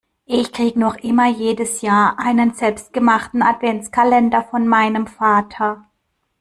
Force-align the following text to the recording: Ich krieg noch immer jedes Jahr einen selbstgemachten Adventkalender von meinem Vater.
Ich 0.25 0.51
krieg 0.51 0.77
noch 0.77 0.95
immer 0.95 1.29
jedes 1.29 1.83
Jahr 1.83 2.17
einen 2.17 2.55
selbstgemachten 2.55 3.43
Adventkalender 3.43 4.41
von 4.43 4.67
meinem 4.67 5.05
Vater. 5.05 5.85